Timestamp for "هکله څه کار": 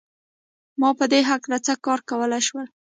1.29-1.99